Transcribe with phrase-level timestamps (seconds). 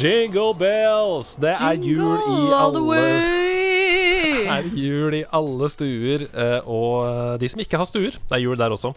[0.00, 1.34] jingle bells.
[1.40, 2.82] Det er jul i alle.
[4.28, 8.44] Det er jul i alle stuer, eh, og de som ikke har stuer, det er
[8.44, 8.94] jul der også.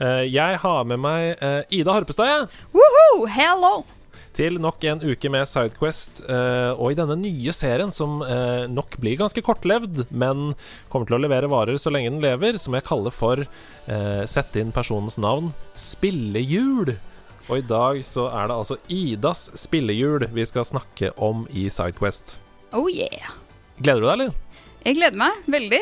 [0.00, 2.48] Eh, Jeg har med meg eh, Ida Harpestad.
[2.74, 3.26] Woohoo!
[3.32, 3.82] Hello!
[4.32, 6.22] til nok en uke med Sidequest.
[6.24, 10.54] eh, og i denne nye serien, som eh, nok blir ganske kortlevd, men
[10.88, 14.56] kommer til å levere varer så lenge den lever, som jeg kaller for eh, Sett
[14.56, 16.94] inn personens navn spillejul.
[17.52, 22.38] Og i dag så er det altså Idas spillejul vi skal snakke om i Sidequest.
[22.72, 23.34] Oh yeah.
[23.76, 24.30] Gleder du deg, eller?
[24.86, 25.80] Jeg gleder meg veldig.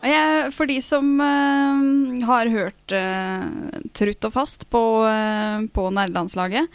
[0.00, 3.46] Og jeg, for de som uh, har hørt uh,
[3.94, 6.74] trutt og fast på, uh, på nerdelandslaget,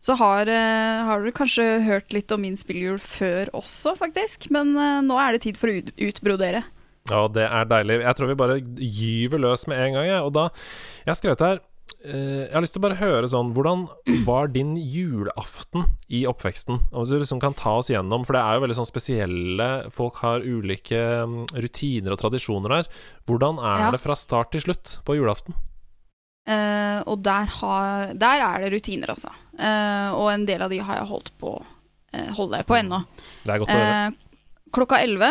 [0.00, 4.46] så har, har dere kanskje hørt litt om min spillehjul før også, faktisk.
[4.52, 4.72] Men
[5.04, 6.62] nå er det tid for å ut, utbrodere.
[7.10, 7.98] Ja, det er deilig.
[8.06, 10.22] Jeg tror vi bare gyver løs med en gang, jeg.
[10.24, 10.46] Og da
[11.02, 11.60] Jeg har skrevet her
[12.00, 13.82] Jeg har lyst til å bare høre sånn Hvordan
[14.24, 16.78] var din julaften i oppveksten?
[16.94, 20.22] Hvis du liksom kan ta oss gjennom, for det er jo veldig sånn spesielle Folk
[20.24, 20.96] har ulike
[21.28, 22.88] mm, rutiner og tradisjoner her.
[23.28, 23.90] Hvordan er Ja.
[23.92, 25.54] det fra start til slutt på julaften?
[26.48, 29.28] Uh, og der, har, der er det rutiner, altså.
[29.60, 33.02] Uh, og en del av de har jeg holdt på uh, holder jeg på ennå.
[33.44, 33.98] Det er godt å høre.
[34.08, 35.28] Eh, klokka elleve.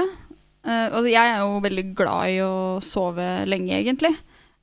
[0.69, 2.53] eh, og jeg er jo veldig glad i å
[2.83, 4.13] sove lenge, egentlig.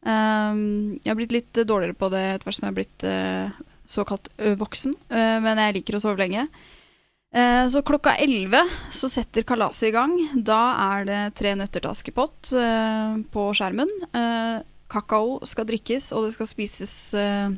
[0.06, 0.62] Eh,
[1.02, 4.32] jeg har blitt litt dårligere på det etter hvert som jeg har blitt uh, såkalt
[4.60, 6.46] voksen, uh, men jeg liker å sove lenge.
[7.36, 8.62] Eh, så klokka elleve
[8.92, 10.14] så setter kalaset i gang.
[10.46, 10.60] Da
[10.94, 13.90] er det Tre nøtter til Askepott eh, på skjermen.
[14.16, 17.50] Eh, kakao skal drikkes, og det skal spises eh,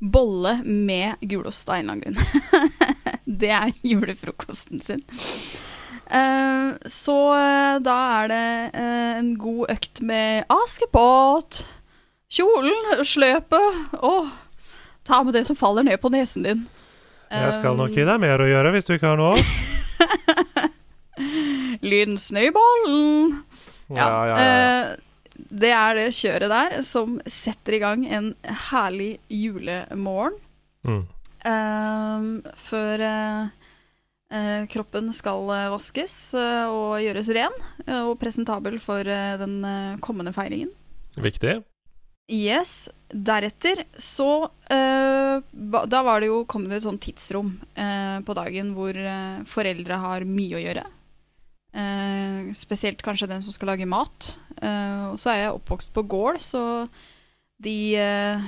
[0.00, 3.20] bolle med gulost av en eller annen grunn.
[3.44, 5.04] det er julefrokosten sin.
[6.10, 11.60] Eh, så eh, da er det eh, en god økt med Askepott,
[12.30, 14.26] kjolen, sløpet og
[15.06, 16.64] ta med det som faller ned på nesen din.
[17.30, 19.38] Jeg skal nok gi deg mer å gjøre hvis du ikke har noe.
[21.90, 22.18] Lyden
[23.94, 24.42] Ja, Ja, ja, ja.
[25.62, 28.32] det er det kjøret der som setter i gang en
[28.72, 30.34] herlig julemorgen.
[30.86, 31.02] Mm.
[31.44, 32.20] eh,
[32.56, 33.48] før eh,
[34.70, 39.98] kroppen skal eh, vaskes eh, og gjøres ren eh, og presentabel for eh, den eh,
[40.04, 40.70] kommende feiringen.
[41.18, 41.58] Viktig.
[42.30, 42.88] Yes.
[43.10, 45.42] Deretter så eh,
[45.90, 50.26] Da var det jo kommet et sånt tidsrom eh, på dagen hvor eh, foreldre har
[50.28, 50.84] mye å gjøre.
[51.74, 54.36] Eh, spesielt kanskje den som skal lage mat.
[54.62, 56.62] Eh, og så er jeg oppvokst på gård, så
[57.58, 58.46] de, eh,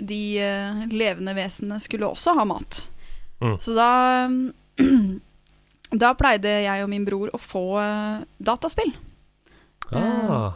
[0.00, 2.80] de eh, levende vesenene skulle også ha mat.
[3.44, 3.58] Mm.
[3.60, 3.92] Så da
[5.88, 8.90] Da pleide jeg og min bror å få eh, dataspill.
[9.96, 10.52] Ah.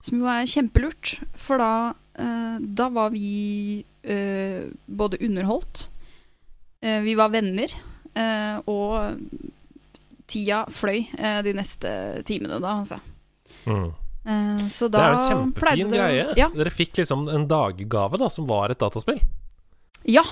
[0.00, 1.72] Som jo er kjempelurt, for da,
[2.16, 5.88] eh, da var vi eh, både underholdt,
[6.80, 7.68] eh, vi var venner,
[8.16, 9.20] eh, og
[10.30, 11.92] tida fløy eh, de neste
[12.24, 13.00] timene da, altså.
[13.68, 13.90] Mm.
[14.70, 16.24] Så da Det er en kjempefin det- greie.
[16.36, 16.48] Ja.
[16.54, 19.20] Dere fikk liksom en daggave da som var et dataspill.
[20.04, 20.24] ja.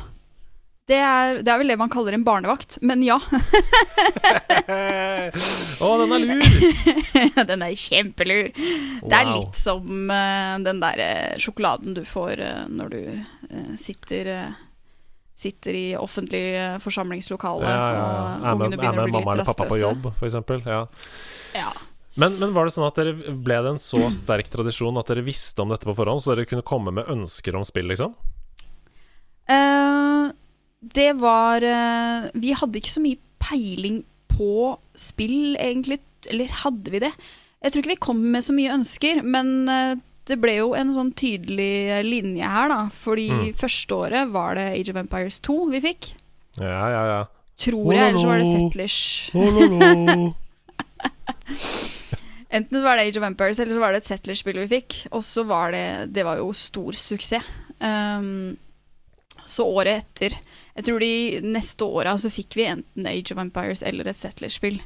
[0.88, 3.18] Det er, det er vel det man kaller en barnevakt, men ja.
[5.84, 6.46] Å, den er lur!
[7.50, 8.48] den er kjempelur.
[9.04, 13.74] Det er litt som uh, den der eh, sjokoladen du får uh, når du uh,
[13.76, 14.32] sitter
[15.38, 16.40] Sitter i offentlig
[16.82, 18.06] forsamlingslokale, Ja, ja, ja.
[18.40, 20.64] og Er med, er med mamma eller pappa på jobb, eksempel.
[20.66, 20.80] Ja.
[21.54, 21.68] Ja.
[22.18, 25.22] Men, men var det sånn at dere ble det en så sterk tradisjon at dere
[25.22, 28.16] visste om dette på forhånd, så dere kunne komme med ønsker om spill, liksom?
[29.46, 30.24] Eh,
[30.80, 35.98] det var eh, Vi hadde ikke så mye peiling på spill, egentlig.
[36.30, 37.12] Eller hadde vi det?
[37.62, 39.96] Jeg tror ikke vi kom med så mye ønsker, men eh,
[40.28, 42.80] det ble jo en sånn tydelig linje her, da.
[42.92, 43.54] Fordi Mm.
[43.58, 46.12] første året var det Age of Empires 2 vi fikk.
[46.60, 47.20] Ja, ja, ja.
[47.58, 48.98] Tror jeg, eller så var det Settlers.
[52.50, 54.96] Enten så var det Age of Empires, eller så var det et Settlers-spill vi fikk.
[55.12, 57.44] Og så var det Det var jo stor suksess.
[57.80, 58.56] Um,
[59.48, 60.34] så året etter
[60.78, 64.78] Jeg tror de neste åra så fikk vi enten Age of Empires eller et Settlers-spill.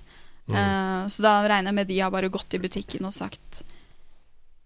[0.48, 0.56] Mm.
[0.56, 3.60] Uh, så da regner jeg med de har bare gått i butikken og sagt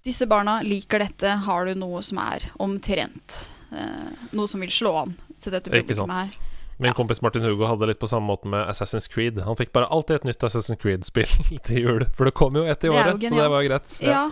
[0.07, 3.43] Disse barna liker dette, har du noe som er omtrent
[3.75, 5.13] uh, Noe som vil slå an
[5.43, 6.31] til dette publikummet her.
[6.79, 9.39] Min Min kompis Martin Hugo hadde litt på samme måte med Assassin's Creed.
[9.45, 11.31] Han fikk bare alltid et nytt Assassin's Creed-spill
[11.67, 13.99] til jul, for det kom jo ett i året, så det var greit.
[14.05, 14.13] Ja.
[14.13, 14.25] Ja.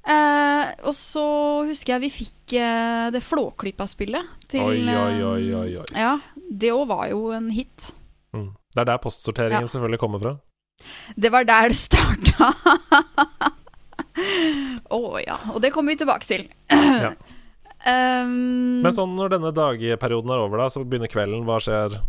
[0.00, 1.22] Eh, og så
[1.68, 5.88] husker jeg vi fikk eh, det Flåklypa-spillet til Oi, oi, eh, oi, oi, oi.
[5.92, 6.14] Ja,
[6.48, 7.90] det òg var jo en hit.
[8.32, 8.52] Mm.
[8.72, 9.72] Det er der postsorteringen Ja.
[9.74, 10.36] selvfølgelig kommer fra.
[11.16, 12.52] Det var der det starta.
[14.96, 15.36] Å ja.
[15.52, 16.46] Og det kommer vi tilbake til.
[16.72, 17.12] Ja.
[18.24, 21.44] um, Men sånn når denne dagperioden er over, da, så begynner kvelden.
[21.48, 22.00] Hva skjer?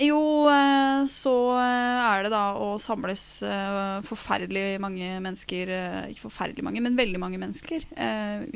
[0.00, 5.72] Jo, eh, så eh, er det da å samles eh, forferdelig mange mennesker
[6.08, 7.84] Ikke forferdelig mange, men veldig mange mennesker.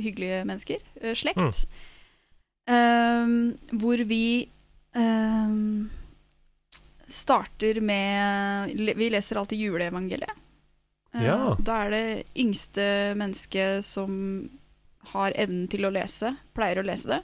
[0.00, 0.80] hyggelige mennesker.
[1.14, 1.66] slekt.
[2.70, 4.48] Ehm, hvor vi
[7.06, 10.40] starter med Vi leser alltid juleevangeliet.
[11.12, 11.54] Ja.
[11.60, 12.06] Da er det
[12.40, 14.48] yngste mennesket som
[15.12, 17.20] har evnen til å lese, pleier å lese det.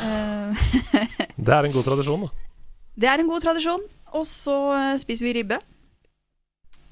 [0.00, 0.64] Eh,
[1.46, 2.48] Det er en god tradisjon, da.
[2.94, 3.84] Det er en god tradisjon.
[4.14, 5.60] Og så eh, spiser vi ribbe.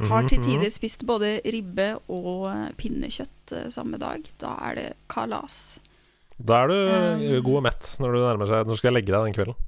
[0.02, 4.24] Har til Mhm, tider spist både ribbe og eh, pinnekjøtt samme dag.
[4.42, 5.78] Da er det kalas.
[6.42, 9.12] Da er du Um, god og mett når du nærmer seg Når du skal legge
[9.12, 9.58] deg den kvelden.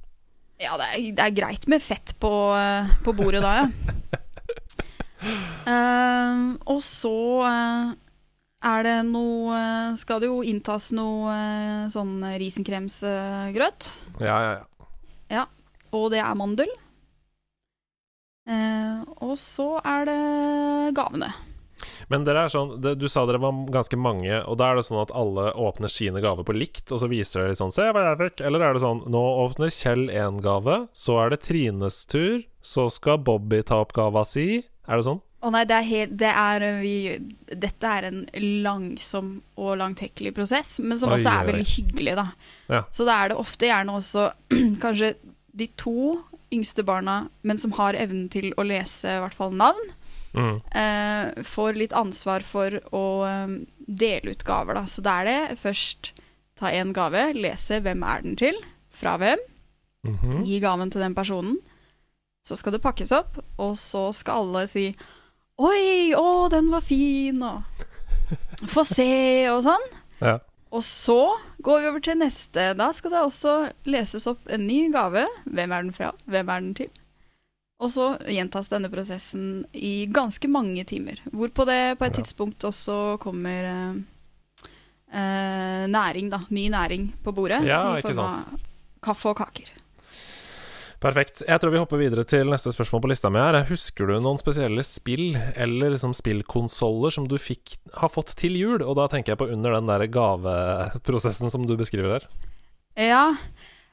[0.59, 2.31] Ja, det er, det er greit med fett på,
[3.05, 3.65] på bordet da, ja.
[5.67, 7.11] um, og så
[7.47, 7.93] eh,
[8.65, 13.91] er det noe eh, Skal det jo inntas noe eh, sånn risenkremsgrøt.
[14.19, 14.89] Ja, ja, ja.
[15.29, 15.45] Ja,
[15.95, 16.69] Og det er mandel.
[18.45, 20.21] Eh, og så er det
[20.97, 21.31] gavene.
[22.11, 24.85] Men dere er sånn det, Du sa dere var ganske mange, og da er det
[24.87, 28.05] sånn at alle åpner sine gaver på likt, og så viser dere sånn 'Se hva
[28.11, 28.45] jeg fikk'?
[28.47, 32.89] Eller er det sånn 'Nå åpner Kjell én gave, så er det Trines tur, så
[32.91, 34.63] skal Bobby ta opp gava si'?
[34.87, 35.21] Er det sånn?
[35.43, 36.93] Å nei, det er helt det er, eh, vi,
[37.55, 38.21] Dette er en
[38.63, 42.27] langsom og langtekkelig prosess, men som Oi, også oi, er veldig hyggelig, da.
[42.69, 42.83] Ja.
[42.91, 44.29] Så da er det ofte gjerne også
[44.83, 45.15] kanskje
[45.55, 46.21] de to
[46.53, 49.93] yngste barna, men som har evnen til å lese i hvert fall navn,
[50.35, 50.57] Mm.
[50.75, 53.53] eh, får litt ansvar for å um,
[53.87, 54.81] dele ut gaver, da.
[54.83, 56.09] Så da er det først
[56.59, 58.57] ta én gave, lese hvem er den til,
[58.91, 59.39] fra hvem,
[60.03, 60.43] Mhm.
[60.45, 61.55] gi gaven til den personen.
[62.45, 64.89] Så skal det pakkes opp, og så skal alle si
[65.55, 67.63] Oi, å, den var fin, og
[68.71, 69.07] få se,
[69.53, 69.85] og sånn.
[70.19, 70.39] Ja.
[70.75, 71.19] Og så
[71.63, 72.73] går vi over til neste.
[72.75, 73.53] Da skal det også
[73.87, 75.23] leses opp en ny gave.
[75.47, 76.11] Hvem er den fra?
[76.27, 76.91] Hvem er den til?
[77.79, 81.21] Og så gjentas denne prosessen i ganske mange timer.
[81.31, 83.97] Hvorpå det på et tidspunkt også kommer eh,
[85.15, 86.43] eh, næring, da.
[86.49, 87.61] Ny næring på bordet.
[87.67, 88.69] Ja, I ikke form av sant.
[89.03, 89.71] kaffe og kaker.
[91.05, 91.43] Perfekt.
[91.45, 93.59] Jeg tror vi hopper videre til neste spørsmål på lista mi her.
[93.69, 98.79] Husker du noen spesielle spill eller liksom spillkonsoller som du fikk, har fått til jul?
[98.81, 102.25] Og da tenker jeg på under den der gaveprosessen som du beskriver her.
[102.97, 103.21] Ja.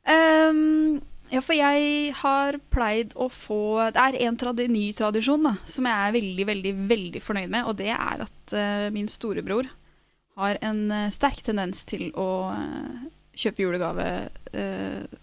[0.08, 5.54] Um, ja, for jeg har pleid å få Det er en tradi ny tradisjon da,
[5.68, 9.68] som jeg er veldig, veldig, veldig fornøyd med, og det er at uh, min storebror
[10.40, 14.12] har en uh, sterk tendens til å uh, kjøpe julegave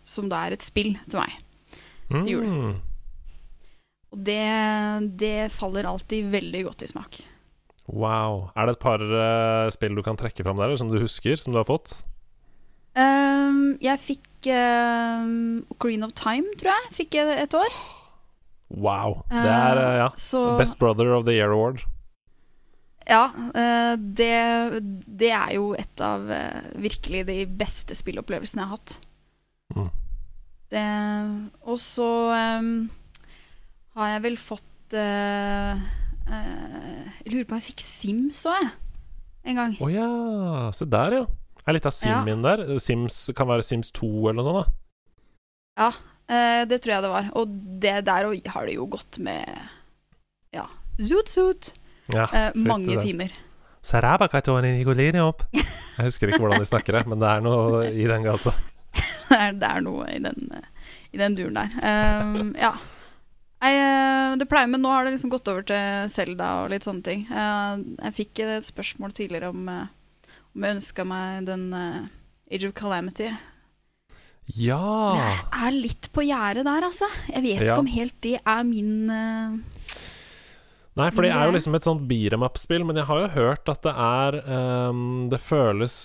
[0.09, 1.35] som da er et spill til meg.
[2.09, 2.45] Til jul.
[2.45, 2.77] Mm.
[4.09, 4.41] Og det,
[5.21, 7.19] det faller alltid veldig godt i smak.
[7.89, 8.49] Wow.
[8.57, 11.37] Er det et par uh, spill du kan trekke fram der, eller som du husker,
[11.41, 11.99] som du har fått?
[12.97, 16.91] Um, jeg fikk um, Green of Time, tror jeg.
[17.03, 17.79] Fikk jeg et år.
[18.69, 19.21] Wow.
[19.29, 20.09] Det er, uh, ja.
[20.17, 21.85] Så Best Brother of the Year Award.
[23.09, 24.83] Ja, Uh, det,
[25.19, 28.93] det er jo et av eh, virkelig de beste spillopplevelsene jeg har hatt.
[29.73, 29.87] Mm.
[30.69, 30.83] Det,
[31.65, 32.07] og så
[32.59, 32.89] um,
[33.97, 35.79] har jeg vel fått uh,
[36.29, 38.69] uh, Jeg lurer på om jeg fikk Sims òg, jeg.
[39.49, 39.73] En gang.
[39.81, 40.09] Å ja,
[40.75, 41.25] se der, ja.
[41.65, 42.35] Er litt av Sim Ja.
[42.45, 42.77] der.
[42.81, 44.69] Sims kan være Sims 2 eller noe sånt,
[45.79, 45.89] da.
[46.29, 47.29] Eh, det tror jeg det var.
[47.39, 49.49] Og det der og- har det jo gått med
[50.53, 50.67] Ja.
[51.01, 51.71] Zoot zoot.
[52.13, 53.01] Ja, Eh, mange det.
[53.01, 53.31] timer.
[55.97, 58.53] Jeg husker ikke hvordan de snakker det, men det er noe i den gata.
[59.59, 60.49] det, er, noe i den,
[61.13, 61.75] i den duren der.
[62.23, 62.73] Um, ja.
[63.59, 66.85] Jeg, eh, det pleier, men nå har det liksom gått over til Selda og litt
[66.87, 67.25] sånne ting.
[67.27, 72.05] Eh, jeg fikk et spørsmål tidligere om, eh, om jeg ønska meg den uh,
[72.49, 73.33] Age of Calamity.
[74.57, 74.79] Ja!
[75.19, 77.09] Jeg er litt på gjerdet der, altså.
[77.27, 77.73] Jeg vet Ja.
[77.73, 79.59] ikke om helt det er min eh,
[80.99, 83.69] Nei, for det er jo liksom et sånt beat'em up-spill, men jeg har jo hørt
[83.71, 84.37] at det er
[84.89, 85.95] um, Det føles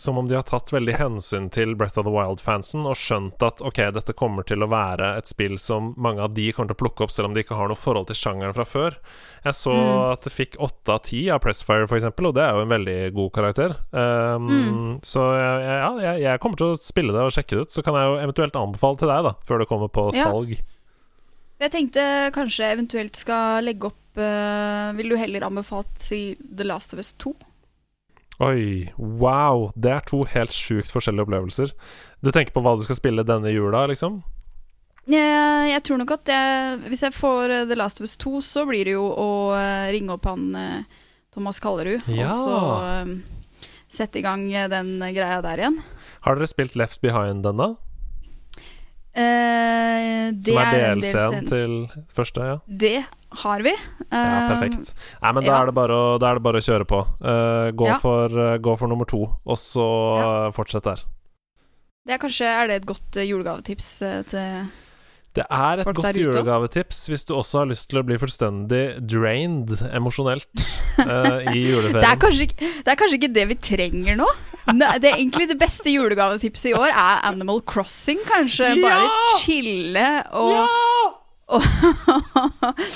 [0.00, 3.60] som om de har tatt veldig hensyn til Breath of the Wild-fansen og skjønt at
[3.60, 6.82] ok, dette kommer til å være et spill som mange av de kommer til å
[6.86, 8.96] plukke opp, selv om de ikke har noe forhold til sjangeren fra før.
[9.44, 10.12] Jeg så Mm.
[10.12, 12.72] at det fikk åtte av ti av Pressfire, for eksempel, og det er jo en
[12.72, 13.76] veldig god karakter.
[13.92, 15.00] Um, Mm.
[15.02, 17.72] Så ja, jeg, jeg kommer til å spille det og sjekke det ut.
[17.74, 20.24] Så kan jeg jo eventuelt anbefale til deg, da, før det kommer på Ja.
[20.30, 20.56] salg.
[21.62, 22.04] Jeg tenkte
[22.34, 27.12] kanskje eventuelt skal legge opp uh, Vil du heller anbefalt si The Last of Us
[27.22, 27.32] 2?
[28.42, 29.68] Oi, wow.
[29.78, 31.70] Det er to helt sjukt forskjellige opplevelser.
[32.24, 34.16] Du tenker på hva du skal spille denne jula, liksom?
[35.06, 38.32] Jeg, jeg tror nok at jeg, hvis jeg får eh, The Last of Us 2,
[38.46, 40.48] så blir det jo å eh, ringe opp han
[41.34, 42.26] Thomas Kallerud, Ja.
[42.26, 42.58] og så
[43.06, 43.14] um,
[43.92, 45.78] sette i gang den greia der igjen.
[46.26, 47.76] Har dere spilt Left Behind ennå?
[49.14, 51.72] Eh, det Som er delscenen til
[52.14, 52.40] første?
[52.48, 53.04] Ja, Det
[53.42, 53.72] har vi.
[53.72, 54.94] ja Eh, perfekt.
[55.22, 55.62] Nei, men da ja.
[55.62, 57.00] er, å, da er det bare å kjøre på.
[57.20, 57.98] Eh, gå, Ja.
[58.00, 59.86] for, eh, gå for nummer to, og så
[60.20, 60.50] Ja.
[60.50, 61.04] fortsett der.
[62.06, 64.68] Det er kanskje er det et godt eh, julegavetips eh, til
[65.32, 68.82] Det er et Folk godt julegavetips hvis du også har lyst til å bli fullstendig
[69.08, 70.64] drained emosjonelt
[71.00, 72.18] uh, i det er, juleferien.
[72.20, 72.48] kanskje,
[72.84, 74.28] det er kanskje ikke det vi trenger nå.
[74.68, 78.74] Det er egentlig det beste julegavetipset i år er Animal Crossing, kanskje.
[78.84, 79.38] Bare Ja!
[79.42, 80.68] chille og,
[81.56, 81.64] og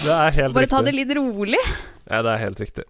[0.04, 1.62] Det er helt Bare ta det litt rolig.
[2.06, 2.84] Ja, det er helt riktig.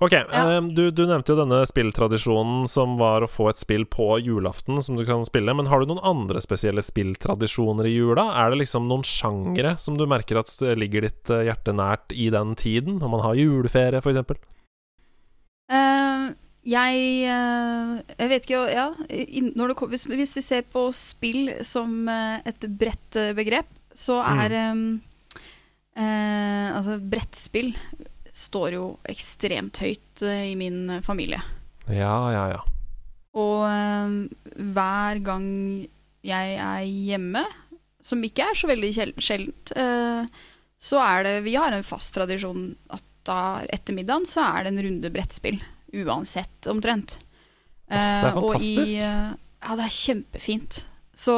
[0.00, 4.18] Ok, eh, du, du nevnte jo denne spilltradisjonen som var å få et spill på
[4.24, 8.26] julaften som du kan spille, men har du noen andre spesielle spilltradisjoner i jula?
[8.42, 12.30] Er det liksom noen sjangere som du merker at ligger ditt eh, hjerte nært i
[12.32, 13.00] den tiden?
[13.00, 14.40] om man har juleferie, f.eks.?
[15.70, 16.32] Uh,
[16.66, 16.96] jeg
[17.30, 18.88] uh, Jeg vet ikke Ja,
[19.54, 24.50] når det, hvis, hvis vi ser på spill som eh, et bredt begrep, så er
[24.50, 24.72] Mm.
[24.72, 25.02] um,
[25.96, 27.72] uh, Altså, brettspill
[28.34, 31.40] står jo ekstremt høyt eh, i min eh, familie.
[31.90, 32.60] Ja, ja, ja.
[33.40, 34.14] Og eh,
[34.74, 35.48] hver gang
[36.26, 37.44] jeg er hjemme,
[38.04, 39.72] som ikke er så veldig sjeldent,
[40.80, 44.72] så er det Vi har en fast tradisjon at da etter middagen så er det
[44.72, 45.58] en runde brettspill.
[46.00, 47.18] Uansett, omtrent.
[47.88, 48.96] det er fantastisk.
[48.96, 50.80] i, ja, det er kjempefint.
[51.12, 51.36] Så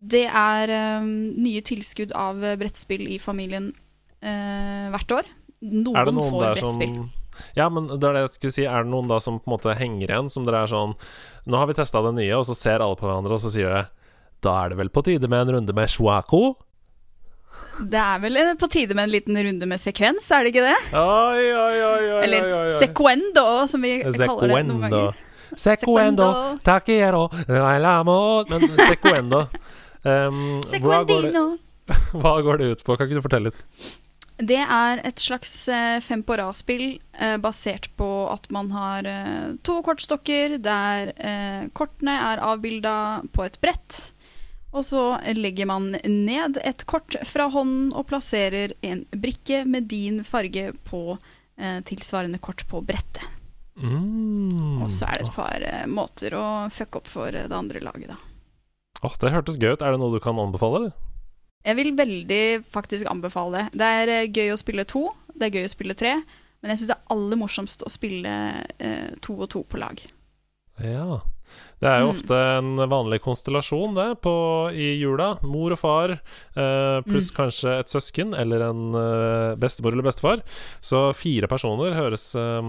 [0.00, 0.72] det er
[1.04, 3.70] nye tilskudd av brettspill i familien
[4.20, 5.32] hvert år.
[5.62, 6.80] Noen, Er det noen får der som.
[7.56, 8.64] Ja, men det er det jeg skulle si.
[8.66, 10.96] Er det noen da som på en måte henger igjen, som dere er sånn
[11.48, 13.72] Nå har vi testa det nye, og så ser alle på hverandre, og så sier
[13.72, 13.86] det
[14.44, 16.42] Da er det vel på tide med en runde med shuako?
[17.80, 20.78] Det er vel på tide med en liten runde med sekvens, er det ikke det?
[20.98, 25.20] Oi, oi, oi, oi, Eller sekuendo sequendo, som vi kaller det noen ganger.
[25.58, 26.28] Sequendo.
[26.64, 27.26] Takiero.
[27.48, 28.44] Lailamo.
[28.48, 29.42] Men sequendo
[30.02, 31.42] um, hva, går det,
[32.22, 32.96] hva går det ut på?
[32.96, 33.60] Kan ikke du fortelle litt?
[34.42, 39.52] Det er et slags eh, fem på rad-spill eh, basert på at man har eh,
[39.62, 42.94] to kortstokker der eh, kortene er avbilda
[43.30, 44.00] på et brett.
[44.72, 45.04] Og så
[45.36, 51.04] legger man ned et kort fra hånden og plasserer en brikke med din farge på
[51.12, 53.22] eh, tilsvarende kort på brettet.
[53.76, 54.82] Mm.
[54.82, 58.10] Og så er det et par eh, måter å fucke opp for det andre laget,
[58.10, 58.18] da.
[59.02, 59.82] Åh, det hørtes gøy ut.
[59.82, 61.11] Er det noe du kan anbefale, eller?
[61.64, 63.78] Jeg vil veldig faktisk anbefale det.
[63.78, 65.04] Det er eh, gøy å spille to,
[65.34, 66.16] det er gøy å spille tre,
[66.62, 68.32] men jeg syns det er aller morsomst å spille
[68.78, 70.02] eh, to og to på lag.
[70.82, 71.20] Ja.
[71.82, 72.16] Det er jo Mm.
[72.16, 74.32] ofte en vanlig konstellasjon, det, på,
[74.72, 75.34] i jula.
[75.42, 77.36] Mor og far eh, pluss Mm.
[77.36, 80.40] kanskje et søsken eller en eh, bestemor eller bestefar.
[80.80, 82.62] Så fire personer høres eh,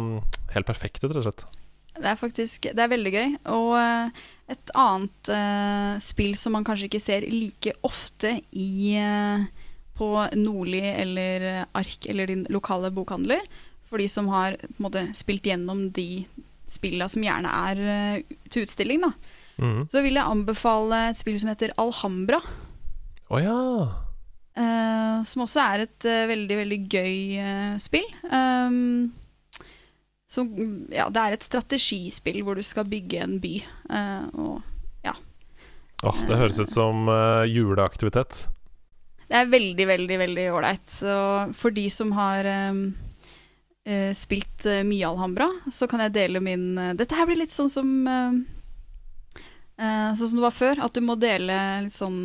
[0.53, 1.45] helt perfekt ut, rett og slett.
[1.93, 3.35] Det er faktisk Det er veldig gøy.
[3.53, 4.23] Og eh,
[4.53, 9.45] et annet uh, spill som man kanskje ikke ser like ofte i uh,
[9.95, 13.45] på Nordli eller Ark eller din lokale bokhandler,
[13.87, 16.25] for de som har måte spilt gjennom de
[16.67, 19.13] spilla som gjerne er uh, til utstilling, da,
[19.53, 19.83] Mm.
[19.85, 22.39] så vil jeg anbefale et spill som heter Alhambra.
[23.29, 23.57] Å ja.
[24.57, 28.07] Eh, som også er et veldig, veldig gøy spill.
[28.25, 29.11] Um,
[30.33, 30.49] som,
[30.93, 33.55] ja, det er et strategispill hvor du skal bygge en by.
[33.89, 34.61] Uh, og
[36.03, 38.41] Åh, det høres ut som uh, juleaktivitet.
[39.29, 40.83] det er veldig, veldig, veldig ålreit.
[40.89, 41.13] Så
[41.55, 42.81] for de som har um,
[43.87, 46.65] uh, spilt mye Alhambra, så kan jeg dele min
[46.99, 48.35] Dette her blir litt sånn som eh,
[49.79, 52.19] eh, Sånn som det var før, at du må dele litt sånn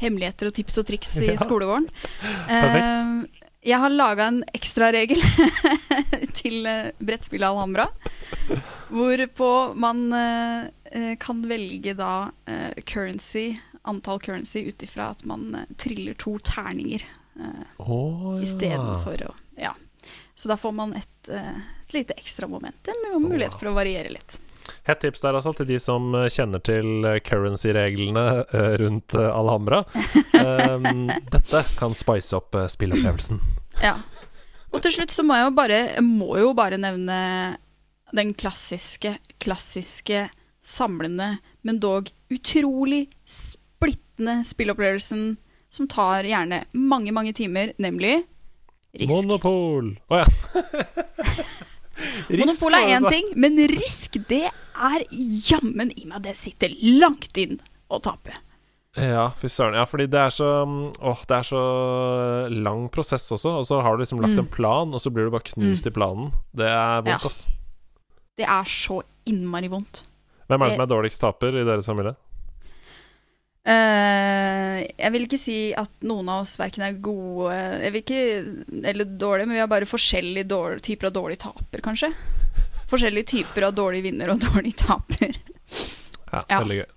[0.00, 1.36] hemmeligheter og tips og triks i Ja.
[1.44, 1.90] skolegården.
[2.48, 3.41] Perfekt.
[3.62, 5.22] Eh, jeg har laga en ekstraregel
[6.40, 7.88] til uh, brettspillet Alhambra,
[8.90, 15.54] hvorpå man eh, eh, kan velge da eh, currency, antall currency, ut ifra at man
[15.54, 17.04] eh, triller to terninger
[17.38, 18.42] uh, oh, ja.
[18.42, 19.74] istedenfor å Ja.
[20.34, 24.10] Så da får man et, eh, et lite ekstra moment, en mulighet for å variere
[24.10, 24.38] litt.
[24.86, 28.24] Hett tips der altså til de som eh, kjenner til eh, currency-reglene
[28.58, 29.82] eh, rundt Alhambra.
[30.34, 33.40] Um, dette kan spice opp spillopplevelsen.
[33.82, 33.96] Ja.
[34.72, 37.18] Og til slutt så må jeg jo bare, må jo bare nevne
[38.12, 40.26] den klassiske, klassiske,
[40.62, 45.32] samlende, men dog utrolig splittende spillopplevelsen
[45.72, 48.20] som tar gjerne mange, mange timer, nemlig
[48.92, 49.08] Risk.
[49.08, 49.94] Monopol!
[50.12, 50.26] Å ja.
[52.30, 55.04] Monopol er én ting, men Risk, det er
[55.50, 58.32] jammen i meg det sitter langt inn å tape.
[58.96, 59.74] Ja, fy søren.
[59.78, 60.48] Ja, fordi det er så
[61.00, 61.62] Åh, det er så
[62.52, 63.54] lang prosess også.
[63.62, 64.44] Og så har du liksom lagt Mm.
[64.44, 66.32] en plan, og så blir du bare knust i planen.
[66.54, 67.16] Det er vondt, Ja.
[67.24, 67.48] ass.
[68.36, 70.02] Det er så innmari vondt.
[70.48, 72.16] Hvem er Det- som er dårligst taper i deres familie?
[73.62, 78.22] Eh, jeg vil ikke si at noen av oss verken er gode Jeg vil ikke,
[78.90, 82.10] Eller dårlige, men vi har bare forskjellige dårlige, typer av dårlig taper, kanskje.
[82.90, 85.38] Forskjellige typer av dårlig vinner og dårlig taper.
[86.32, 86.58] Ja, Ja.
[86.58, 86.88] veldig gøy.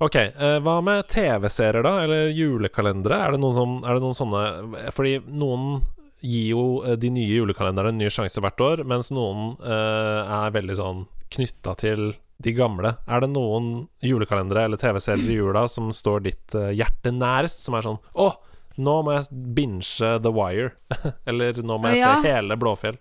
[0.00, 1.96] Ok, uh, hva med TV-serier, da?
[2.04, 3.18] Eller julekalendere?
[3.26, 5.82] Er det, som, er det noen sånne Fordi noen
[6.24, 10.54] gir jo eh, de nye julekalenderne en ny sjanse hvert år, mens noen uh, er
[10.54, 12.94] veldig sånn knytta til de gamle.
[13.06, 17.76] Er det noen julekalendere eller TV-serier i jula som står ditt eh, hjerte nærest, som
[17.76, 18.30] er sånn Å,
[18.80, 20.70] nå må jeg binge The Wire.
[21.28, 22.14] eller nå må jeg Ja.
[22.22, 22.96] se hele Blåfjell.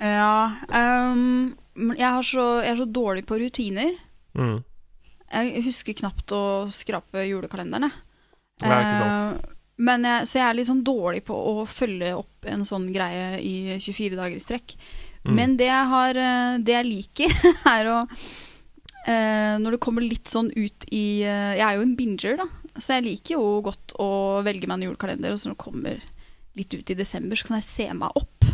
[0.00, 1.54] Ja Um,
[1.96, 3.94] jeg, har så, jeg er så dårlig på rutiner.
[4.36, 4.58] Mm.
[5.30, 6.42] Jeg husker knapt å
[6.74, 7.98] skrape julekalenderen, jeg.
[8.66, 9.36] Ja, ikke sant.
[9.46, 12.90] Eh, men jeg, så jeg er litt sånn dårlig på å følge opp en sånn
[12.92, 14.74] greie i 24 dager i strekk.
[15.24, 15.32] Mm.
[15.38, 17.36] Men det jeg, har, eh, det jeg liker,
[17.76, 17.96] er å
[19.06, 22.48] eh, Når det kommer litt sånn ut i eh, Jeg er jo en binger, da.
[22.78, 24.10] Så jeg liker jo godt å
[24.46, 26.04] velge meg en julekalender, og så når det kommer
[26.58, 28.46] litt ut i desember, så kan jeg se meg opp.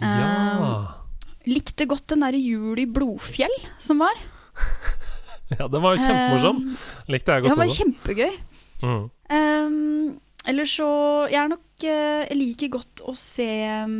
[0.00, 0.10] Ja.
[0.10, 0.92] Eh,
[1.54, 4.18] likte godt den derre Jul i Blodfjell som var.
[5.58, 6.60] ja, den var jo kjempemorsom.
[7.12, 7.54] Likte jeg godt også.
[7.54, 8.36] Ja, den var kjempegøy.
[8.84, 9.04] Mm.
[9.34, 10.86] Um, eller så
[11.30, 13.46] Jeg er nok eh, Jeg liker godt å se
[13.86, 13.94] um,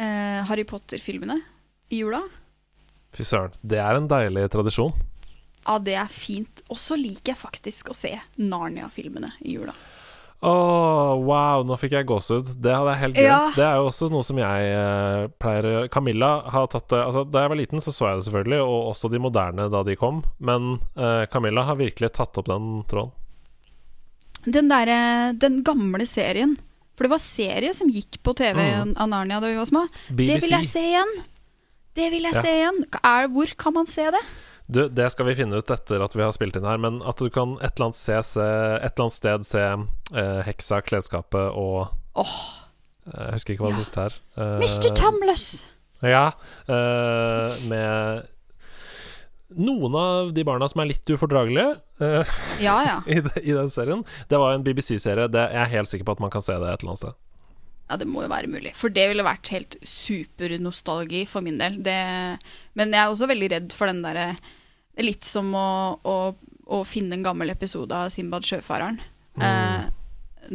[0.00, 1.36] eh, Harry Potter-filmene
[1.92, 2.22] i jula.
[3.14, 3.52] Fy søren.
[3.62, 4.92] Det er en deilig tradisjon.
[5.64, 6.60] Ja, det er fint.
[6.68, 9.72] Og så liker jeg faktisk å se Narnia-filmene i jula.
[10.44, 12.50] Åh, wow, nå fikk jeg gåsehud.
[12.60, 13.30] Det hadde jeg helt glemt.
[13.30, 13.52] Ja.
[13.56, 15.88] Det er jo også noe som jeg eh, pleier å gjøre.
[15.94, 18.90] Camilla har tatt det altså, Da jeg var liten, så så jeg det selvfølgelig, og
[18.90, 20.20] også de moderne da de kom.
[20.44, 23.14] Men eh, Camilla har virkelig tatt opp den tråden.
[24.44, 26.58] Den derre Den gamle serien.
[26.94, 28.92] For det var serie som gikk på TV Mm.
[29.00, 29.86] av Narnia da vi var små.
[30.12, 31.14] Det vil jeg se igjen!
[31.94, 32.40] Det vil jeg Ja.
[32.42, 32.80] se igjen.
[33.04, 34.20] Er, hvor kan man se det?
[34.66, 37.18] Du, det skal vi finne ut etter at vi har spilt inn her, men at
[37.20, 38.40] du kan et eller annet, se, se,
[38.80, 39.64] et eller annet sted se
[40.16, 42.36] eh, Heksa, Klesskapet og eh,
[43.12, 43.82] Jeg husker ikke hva det Ja.
[43.84, 44.16] siste her.
[44.38, 44.94] Uh, Mr.
[44.96, 45.46] Tumless!
[46.04, 46.30] Ja.
[46.68, 48.24] uh, med
[49.54, 52.32] noen av de barna som er litt ufordragelige uh,
[52.64, 52.96] Ja, ja.
[53.14, 54.02] i, de, i den serien.
[54.32, 55.28] Det var en BBC-serie.
[55.30, 57.14] Det- Jeg er helt sikker på at man kan se det et eller annet sted.
[57.84, 58.72] Ja, det må jo være mulig.
[58.78, 61.80] For det ville vært helt supernostalgi for min del.
[61.84, 61.96] Det,
[62.78, 64.34] men jeg er også veldig redd for den derre
[65.02, 66.16] Litt som å, å,
[66.70, 69.00] å finne en gammel episode av Simbad sjøfareren.
[69.34, 69.42] Mm.
[69.42, 69.88] Eh,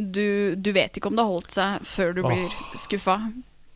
[0.00, 2.46] du, du vet ikke om det har holdt seg før du blir
[2.80, 3.18] skuffa.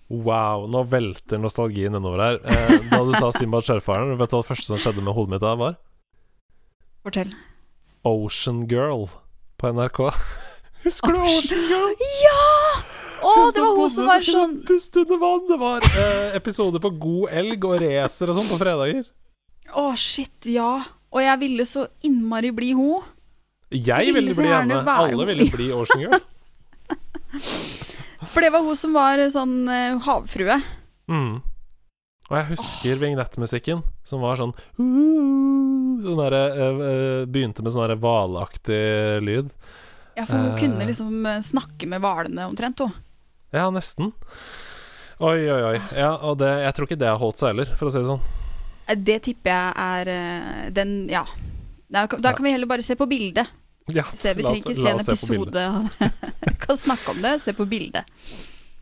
[0.08, 2.40] Wow, nå velter nostalgien innover her.
[2.48, 5.34] Eh, da du sa Simbad sjøfareren, vet du hva det første som skjedde med hodet
[5.36, 5.76] mitt da var?
[7.04, 7.36] Fortell.
[8.08, 9.08] Ocean Girl
[9.60, 10.00] på NRK.
[10.88, 11.92] Husker du Ocean Girl?
[12.24, 12.83] Ja!
[13.24, 15.46] Å, det var hun som var sånn Pust under vann.
[15.48, 19.06] Det var eh, episoder på god elg og racer og sånn på fredager.
[19.74, 20.72] Å, shit, ja.
[21.14, 23.02] Og jeg ville så innmari bli hun.
[23.74, 24.82] Jeg ville ville så bli henne.
[24.84, 26.20] Alle ville bli Ocean Girl.
[28.34, 30.58] For det var hun som var sånn uh, havfrue.
[31.10, 31.40] Mm.
[32.30, 37.92] Og jeg husker vignettmusikken, som var sånn uh, Sånn der, eh, eh, Begynte med sånn
[38.00, 38.80] hvalaktig
[39.24, 39.50] lyd.
[40.16, 40.60] Ja, for hun Eh.
[40.60, 42.92] kunne liksom eh, snakke med hvalene omtrent, hun.
[43.54, 44.10] Ja, nesten.
[45.22, 45.78] Oi, oi, oi.
[45.94, 48.08] Ja, og det, jeg tror ikke det har holdt seg heller, for å si det
[48.10, 48.24] sånn.
[48.90, 51.22] Eh, Det tipper jeg er eh, den Ja.
[51.94, 52.34] Da, da Ja.
[52.34, 53.46] kan vi heller bare se på bildet.
[53.92, 55.64] Ja, se, vi trenger ikke se en episode.
[56.48, 58.04] Vi kan snakke om det, se på bildet.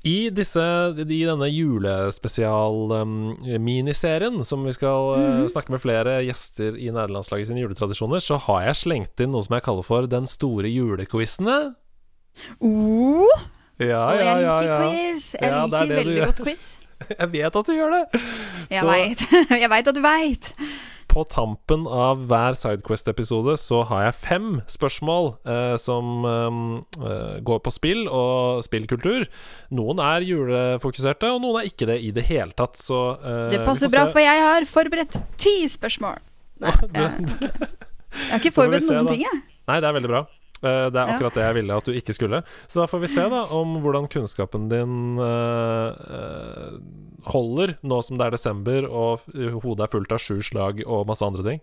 [0.07, 0.63] I, disse,
[0.99, 5.49] I denne julespesial-miniserien, som vi skal eh, Mhm.
[5.51, 9.55] snakke med flere gjester i nederlandslaget sine juletradisjoner, så har jeg slengt inn noe som
[9.55, 11.75] jeg kaller for Den store julequizene.
[12.61, 13.29] Oh,
[13.89, 14.79] Ja, og jeg ja, liker ja.
[14.87, 15.27] quiz.
[15.35, 16.65] Jeg Ja, er liker veldig godt quiz.
[17.11, 18.23] Jeg vet at du gjør det!
[18.71, 19.23] Jeg veit.
[19.63, 20.51] Jeg veit at du veit.
[21.13, 26.57] På tampen av hver Sidequest-episode så har jeg fem spørsmål eh, som eh,
[27.05, 29.27] eh, går på spill og spillkultur.
[29.77, 33.61] Noen er julefokuserte, og noen er ikke det i det hele tatt, så eh, Det
[33.67, 36.23] passer bra, for jeg har forberedt ti spørsmål.
[36.65, 39.43] Nei, jeg, jeg har ikke forberedt noen ting, jeg.
[39.69, 40.25] Nei, det er veldig bra.
[40.63, 42.43] Eh, Det er akkurat det jeg ville at du ikke skulle.
[42.71, 46.77] Så da får vi se da om hvordan kunnskapen din eh, eh,
[47.33, 49.27] holder nå som det er desember og
[49.63, 51.61] hodet er fullt av sju slag og masse andre ting.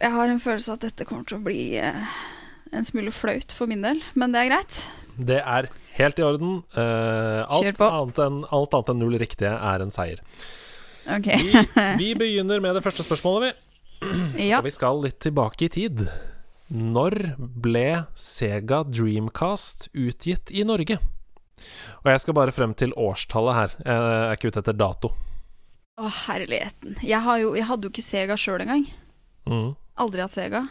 [0.00, 3.84] Jeg har en følelse at dette kommer til å bli en smule flaut for min
[3.86, 4.82] del, men det er greit.
[5.14, 6.58] Det er helt i orden.
[6.74, 10.20] Alt, annet enn, alt annet enn null riktige er en seier.
[11.06, 11.38] Okay.
[11.38, 11.64] Vi,
[12.00, 14.48] vi begynner med det første spørsmålet, vi.
[14.50, 14.58] Ja.
[14.60, 16.04] Og vi skal litt tilbake i tid.
[16.72, 20.96] Når ble Sega Dreamcast utgitt i Norge?
[22.04, 23.74] Og jeg skal bare frem til årstallet her.
[23.84, 25.10] Jeg er ikke ute etter dato.
[26.00, 26.96] Å, herligheten.
[27.04, 28.86] Jeg, har jo, jeg hadde jo ikke Sega sjøl engang.
[29.46, 29.74] Mm.
[30.02, 30.64] Aldri hatt Sega.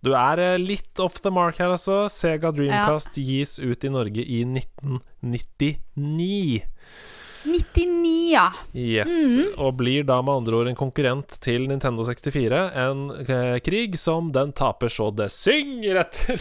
[0.00, 2.08] Du er eh, litt off the mark her, altså.
[2.12, 6.62] Sega Dreamcast gis ut i Norge i 1999.
[7.44, 8.46] 99, ja.
[8.76, 9.12] Yes.
[9.12, 9.54] Mhm.
[9.60, 12.72] Og blir da med andre ord en konkurrent til Nintendo 64.
[12.80, 16.36] En eh, krig som den taper så det synger etter.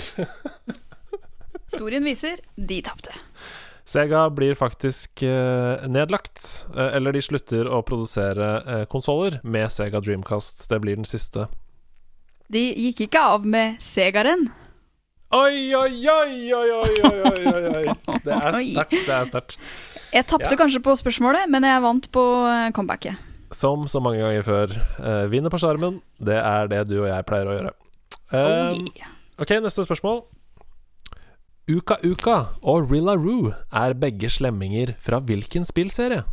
[1.70, 3.12] Historien viser de tapte.
[3.90, 6.68] Sega blir faktisk eh, nedlagt.
[6.78, 10.68] eh, eller de slutter å produsere eh, konsoller med Sega Dreamcast.
[10.70, 11.48] Det blir den siste.
[12.54, 14.48] De gikk ikke av med Segaren.
[15.34, 17.96] Oi, oi, oi, oi, oi, oi, oi, oi.
[18.26, 18.96] Det er sterkt.
[19.06, 19.58] Det er sterkt.
[20.14, 20.58] Jeg tapte Ja.
[20.58, 23.18] kanskje på spørsmålet, men jeg vant på eh, comebacket.
[23.54, 24.74] Som så mange ganger før.
[25.02, 26.00] eh, vinner på sjarmen.
[26.22, 27.74] Det er det du og jeg pleier å gjøre.
[28.34, 29.10] Yeah.
[29.42, 30.24] Ok, neste spørsmål.
[31.70, 36.24] Uka Uka og Rilla Roo er begge slemminger fra hvilken spillserie?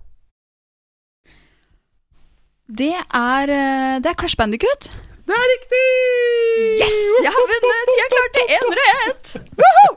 [2.67, 4.89] Det er, eh, det er Crash Bandicoot.
[5.27, 5.83] Det er riktig!
[6.81, 6.97] Yes!
[7.27, 7.93] Jeg har vunnet!
[8.01, 9.33] Jeg klarte én rett!
[9.61, 9.95] Woohoo!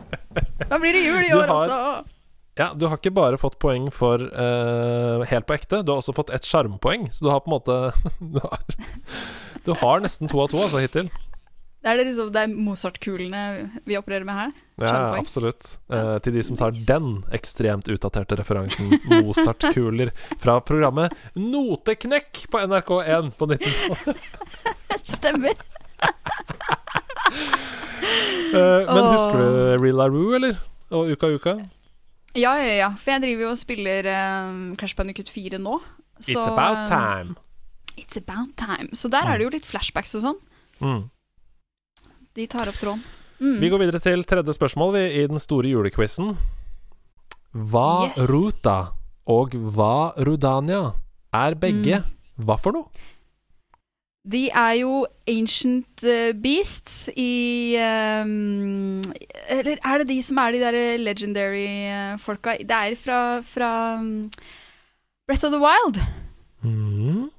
[0.70, 2.16] Da blir det jul i år, har- altså.
[2.60, 6.12] Ja, du har ikke bare fått poeng for uh, helt på ekte, du har også
[6.18, 7.78] fått ett sjarmpoeng, så du har på en måte
[8.36, 8.60] du, har,
[9.64, 11.08] du har nesten to av to, altså, hittil.
[11.80, 13.42] Det er, det liksom, det Mozart-kulene
[13.88, 14.50] vi opererer med her.
[14.84, 15.78] Ja, absolutt.
[15.88, 20.12] Eh, til de som tar den ekstremt utdaterte referansen, Mozart-kuler,
[20.44, 24.30] fra programmet Noteknekk på NRK1 på 90-tallet.
[25.16, 25.56] Stemmer.
[28.50, 29.12] Eh, men Åh.
[29.12, 30.56] husker du Rilla Roo, eller?
[30.90, 31.52] Og Uka Uka?
[32.34, 32.88] Ja, ja, ja.
[32.98, 35.76] For jeg driver jo og spiller eh, Crash Bandicoot 4 nå.
[36.18, 37.36] Så, It's about eh, time.
[38.00, 38.90] It's about time.
[38.98, 40.40] Så der er det jo litt flashbacks og sånn.
[40.82, 41.04] Mm.
[42.36, 43.02] De tar opp tråden.
[43.40, 43.60] Mm.
[43.62, 46.34] Vi går videre til tredje spørsmål vi, i den store julequizen.
[47.56, 48.26] Hva Yes.
[48.30, 48.78] Ruta
[49.30, 50.94] og Hva Rudania
[51.34, 52.46] er begge Mm.
[52.46, 52.86] hva for noe?
[54.30, 59.00] De er jo ancient eh, beasts i um,
[59.50, 62.58] Eller er det de som er de der legendary eh, folka?
[62.60, 64.30] Det er fra, fra mm,
[65.26, 66.02] Breath of the Wild.
[66.62, 67.30] Mm.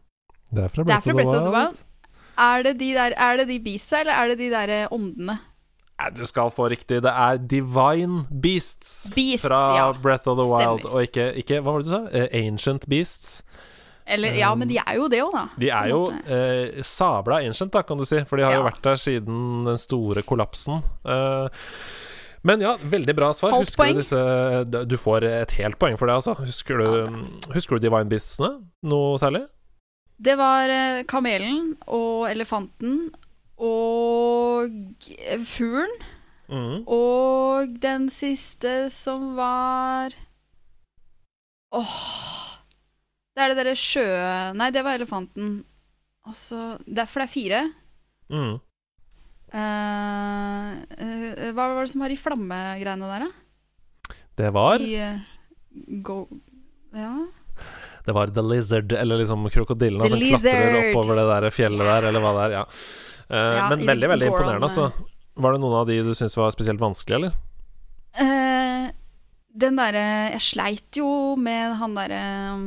[0.51, 1.77] Det er fra Det er fra of, the Breath of the Wild.
[2.41, 5.39] Er det de der Er det de beastsa, eller er det de der eh, åndene?
[6.01, 7.03] Nei, du skal få riktig.
[7.05, 9.89] Det er Divine Beasts Beasts, fra ja.
[9.93, 10.95] Breath of the Wild, Stemmer.
[10.97, 12.01] og ikke, ikke Hva var det du sa?
[12.09, 13.43] Uh, Ancient Beasts.
[14.11, 15.43] Eller, ja, men de er jo det òg, da.
[15.61, 18.81] De er jo eh, sabla ancient, da, kan du si, for de har jo vært
[18.83, 20.81] der siden den store kollapsen.
[21.05, 21.61] Eh,
[22.49, 23.53] men ja, veldig bra svar.
[23.55, 23.95] Halvt Husker poeng.
[23.95, 26.35] du disse du- får et helt poeng for det, altså.
[26.41, 26.89] Husker du,
[27.55, 28.55] husker du Divine Beastsene?
[28.89, 29.45] Noe særlig?
[30.21, 33.09] Det var eh, kamelen og elefanten
[33.61, 34.73] og
[35.49, 35.93] fuglen.
[36.51, 36.83] Mm.
[36.91, 40.11] Og den siste som var
[41.71, 41.93] Åh
[43.31, 44.03] Det er det derre sjø...
[44.59, 45.61] Nei, det var elefanten.
[46.27, 47.61] Altså det er, For det er fire.
[48.35, 48.59] Mm.
[49.51, 54.19] Uh, uh, hva var det som var i flammegreiene der, da?
[54.39, 55.23] Det var I uh,
[56.07, 56.25] Go...
[56.95, 57.15] Ja.
[58.07, 62.09] Det var The Lizard, eller liksom krokodillene som som klatrer oppover det der fjellet der,
[62.11, 62.57] eller hva det er.
[62.59, 62.65] Ja.
[63.31, 64.91] Uh, Ja, men veldig, veldig imponerende, altså.
[65.41, 67.37] Var det noen av de du syntes var spesielt vanskelig, eller?
[68.21, 68.91] Uh,
[69.61, 71.07] den derre Jeg sleit jo
[71.39, 72.23] med han derre
[72.55, 72.65] um,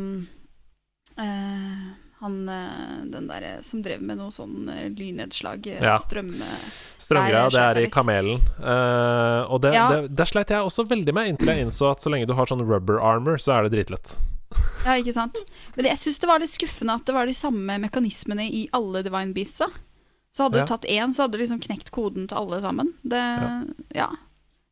[1.20, 1.92] uh,
[2.24, 5.98] Han eh, Den derre som drev med noe sånn eh, lynnedslag, eh, Ja.
[6.00, 6.48] strømme...
[7.04, 8.40] Strømgreia, det er i kamelen.
[8.64, 9.90] Uh, og det, Ja.
[9.92, 12.48] det, der sleit jeg også veldig med, inntil jeg innså at så lenge du har
[12.48, 14.16] sånn rubber armor, så er det dritlett.
[14.86, 15.38] Ja, ikke sant?
[15.76, 19.04] Men jeg syns det var litt skuffende at det var de samme mekanismene i alle
[19.04, 19.58] Divine Beasts.
[19.60, 19.68] da.
[20.34, 20.66] Så hadde Ja.
[20.66, 22.94] du tatt én, så hadde du liksom knekt koden til alle sammen.
[23.06, 23.64] Det, Ja.
[23.96, 24.08] ja.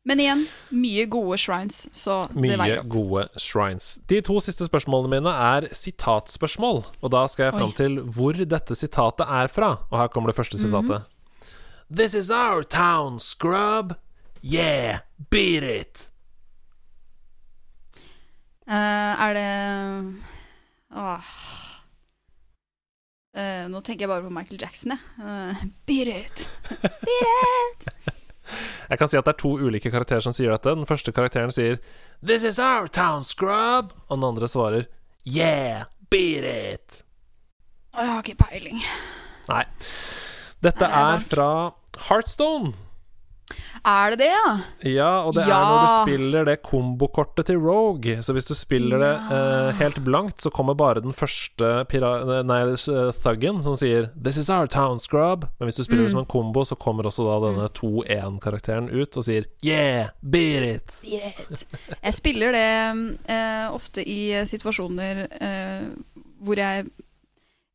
[0.04, 2.88] Men igjen, mye gode shrines, så det Mye veier opp.
[2.88, 4.00] gode shrines.
[4.08, 7.76] De to siste spørsmålene mine er sitatspørsmål, og da skal jeg fram Oi.
[7.78, 9.78] til hvor dette sitatet er fra.
[9.92, 11.04] Og her kommer det første sitatet.
[11.88, 13.94] This is our town, scrub.
[14.42, 14.98] Yeah,
[15.30, 16.08] beat it.
[18.72, 19.48] Eh, er det
[20.92, 21.32] Åh.
[23.32, 25.00] Uh, nå tenker jeg bare på Michael Jackson, jeg.
[25.16, 26.42] Uh, beat it!
[28.90, 30.74] Jeg kan si at det er to ulike karakterer som sier dette.
[30.76, 31.78] Den første karakteren sier
[32.20, 33.94] This is our town, scrub.
[34.08, 34.84] Og den andre svarer
[35.24, 37.00] Yeah, beat it.
[37.96, 38.84] Jeg har ikke peiling.
[39.48, 39.64] Nei.
[40.62, 41.50] Dette Nei, jeg er fra
[42.10, 42.74] Heartstone.
[43.84, 44.58] Er det det, ja?
[44.86, 45.58] Ja, og det Ja.
[45.58, 48.16] er når du spiller det kombokortet til Rogue.
[48.22, 51.84] Så hvis du spiller det eh, helt blankt, så kommer bare den første
[52.44, 52.60] nei,
[53.22, 55.48] thuggen som sier 'This is our town, scrub'.
[55.58, 59.16] Men hvis du spiller det som en kombo, så kommer også da denne 2-1-karakteren ut
[59.16, 61.64] og sier 'Yeah, beat it'.
[62.02, 65.82] Jeg spiller det eh, ofte i eh, situasjoner eh,
[66.42, 66.86] hvor jeg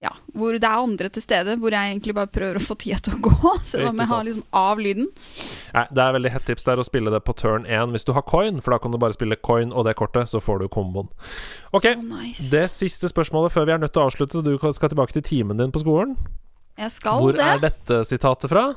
[0.04, 3.00] ja, hvor det er andre til stede, hvor jeg egentlig bare prøver å få tida
[3.02, 3.54] til å gå.
[3.66, 5.08] Så da må jeg ha liksom av lyden.
[5.74, 8.12] Nei, det er veldig hett tips der å spille det på turn 1 hvis du
[8.14, 10.68] har coin, for da kan du bare spille coin og det kortet, så får du
[10.70, 11.10] komboen.
[11.74, 12.46] Ok, Oh, nice.
[12.54, 15.58] det siste spørsmålet før vi er nødt til å avslutte, du skal tilbake til timen
[15.58, 16.14] din på skolen.
[16.78, 17.42] Jeg skal Hvor det.
[17.42, 18.68] er dette sitatet fra?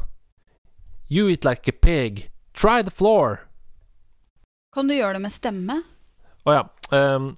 [1.13, 2.31] You eat like a pig.
[2.55, 3.43] Try the floor.
[4.73, 5.83] Kan du gjøre det med stemme?
[6.49, 6.65] Å ja.
[6.97, 7.37] Um,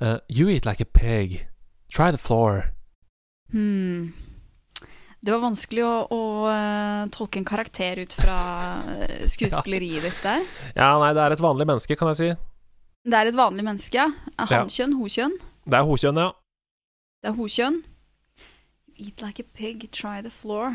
[0.00, 1.46] uh, you eat like a pig.
[1.92, 2.71] Try the floor.
[3.52, 4.12] Hmm.
[5.22, 8.36] Det var vanskelig å, å eh, tolke en karakter ut fra
[8.82, 10.42] skuespilleriet skuespilleriet ditt der.
[10.80, 12.30] Ja, nei, det er et vanlig menneske, kan jeg si.
[13.06, 14.08] Det er et vanlig menneske, ja.
[14.34, 14.46] Ja.
[14.50, 15.36] Hankjønn, hokjønn.
[15.70, 16.32] Det er hokjønn, ja.
[17.22, 17.78] Det er hokjønn.
[19.02, 20.74] Eat like a pig, try the floor.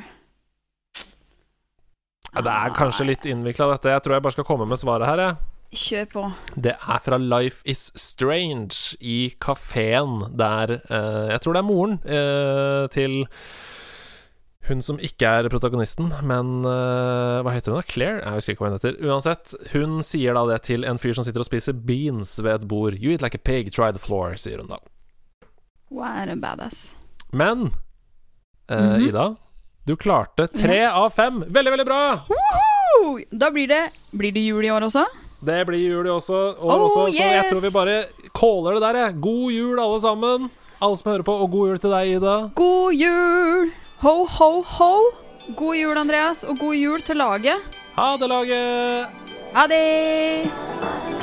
[2.32, 2.42] ja.
[2.44, 3.92] Det er kanskje litt innvikla, dette.
[3.98, 5.36] Jeg tror jeg bare skal komme med svaret her, jeg.
[5.76, 6.22] Kjør på.
[6.56, 11.98] Det er fra Life Is Strange i kafeen der eh, Jeg tror det er moren
[12.08, 13.26] eh, til
[14.68, 17.88] hun som ikke er protagonisten, men eh, Hva heter hun da?
[17.88, 18.22] Claire?
[18.24, 18.98] Jeg husker ikke hva hun heter.
[19.04, 22.68] Uansett, hun sier da det til en fyr som sitter og spiser beans ved et
[22.72, 22.96] bord.
[23.00, 24.80] You eat like a pig, try the floor, sier hun da.
[25.92, 26.94] Hun er en badass.
[27.32, 27.72] Men mm
[28.72, 29.08] -hmm.
[29.08, 29.36] Ida,
[29.88, 31.44] du klarte tre av fem.
[31.48, 32.28] Veldig, veldig bra!
[32.32, 33.20] Woohoo!
[33.32, 35.06] Da blir det Blir det jul i år også?
[35.40, 37.98] Det blir jul i også, år Oh, også, så jeg tror vi bare
[38.34, 39.20] caller det der, jeg.
[39.22, 40.50] God jul, alle sammen.
[40.82, 42.36] Alle som hører på, og god jul til deg, Ida.
[42.56, 43.72] God jul!
[44.02, 44.92] Ho, ho, ho!
[45.58, 47.70] God jul, Andreas, og god jul til laget.
[47.98, 49.08] Ha det, laget!
[49.54, 51.17] Ha det!